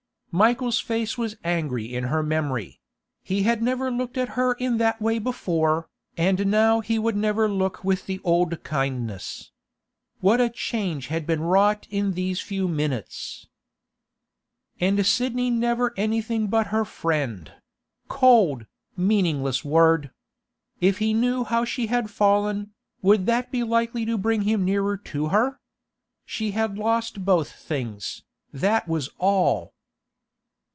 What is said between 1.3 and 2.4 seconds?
angry in her